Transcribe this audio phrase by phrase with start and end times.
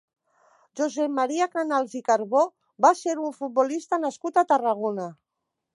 [0.79, 2.41] Josep Maria Canals i Carbó
[2.87, 5.11] va ser un futbolista nascut a Tarragona.